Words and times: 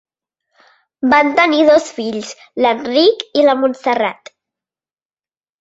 Van 1.13 1.29
tenir 1.41 1.67
dos 1.67 1.91
fills 1.99 2.31
l'Enric 2.65 3.23
i 3.43 3.47
la 3.51 3.57
Montserrat. 3.63 4.33